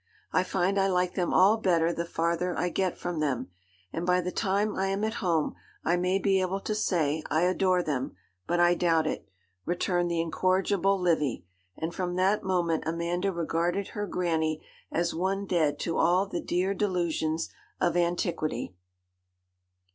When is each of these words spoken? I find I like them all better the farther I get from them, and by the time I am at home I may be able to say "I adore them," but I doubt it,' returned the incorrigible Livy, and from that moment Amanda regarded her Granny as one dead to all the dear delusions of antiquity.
I 0.33 0.41
find 0.41 0.79
I 0.79 0.87
like 0.87 1.13
them 1.13 1.31
all 1.31 1.57
better 1.57 1.93
the 1.93 2.05
farther 2.05 2.57
I 2.57 2.69
get 2.69 2.97
from 2.97 3.19
them, 3.19 3.51
and 3.93 4.03
by 4.03 4.19
the 4.19 4.31
time 4.31 4.75
I 4.75 4.87
am 4.87 5.03
at 5.03 5.13
home 5.21 5.53
I 5.85 5.95
may 5.95 6.17
be 6.17 6.41
able 6.41 6.59
to 6.61 6.73
say 6.73 7.21
"I 7.29 7.43
adore 7.43 7.83
them," 7.83 8.15
but 8.47 8.59
I 8.59 8.73
doubt 8.73 9.05
it,' 9.05 9.29
returned 9.63 10.09
the 10.09 10.19
incorrigible 10.19 10.99
Livy, 10.99 11.45
and 11.77 11.93
from 11.93 12.15
that 12.15 12.41
moment 12.41 12.85
Amanda 12.87 13.31
regarded 13.31 13.89
her 13.89 14.07
Granny 14.07 14.65
as 14.91 15.13
one 15.13 15.45
dead 15.45 15.77
to 15.81 15.99
all 15.99 16.25
the 16.25 16.41
dear 16.41 16.73
delusions 16.73 17.51
of 17.79 17.95
antiquity. 17.95 18.73